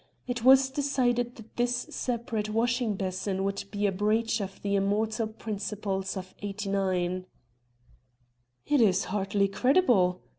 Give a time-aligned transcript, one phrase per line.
[0.25, 5.27] It was decided that this separate washing basin would be a breach of the Immortal
[5.27, 7.27] Principles of '89."
[8.65, 10.21] "It is hardly credible!"